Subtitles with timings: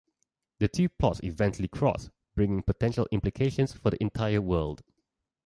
[0.57, 4.81] The two plots eventually cross, bringing potential implications for the entire world.